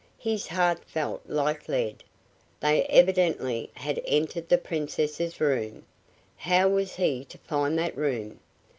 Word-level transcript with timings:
His 0.17 0.47
heart 0.47 0.83
felt 0.85 1.21
like 1.27 1.69
lead! 1.69 2.03
They 2.59 2.85
evidently 2.87 3.69
had 3.75 4.01
entered 4.07 4.49
the 4.49 4.57
Princess's 4.57 5.39
room! 5.39 5.85
How 6.37 6.67
was 6.69 6.95
he 6.95 7.23
to 7.25 7.37
find 7.37 7.77
that 7.77 7.95
room? 7.95 8.39